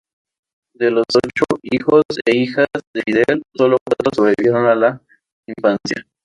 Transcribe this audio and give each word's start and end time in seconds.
De 0.73 0.89
los 0.89 1.05
ocho 1.13 1.43
hijos 1.61 2.03
e 2.25 2.35
hijas 2.35 2.65
de 2.91 3.03
Fidel, 3.05 3.43
solo 3.53 3.77
cuatro 3.85 4.09
sobrevivieron 4.11 4.65
a 4.65 4.73
la 4.73 5.01
infancia. 5.45 6.07